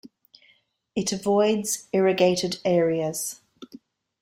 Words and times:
It 0.95 1.11
avoids 1.11 1.87
irrigated 1.93 2.57
areas. 2.65 3.39